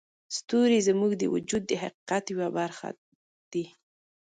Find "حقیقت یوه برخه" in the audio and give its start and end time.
1.83-2.87